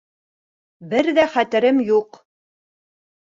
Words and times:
Бер 0.93 1.09
ҙә 1.17 1.25
хәтерем 1.33 1.83
юҡ. 1.91 2.19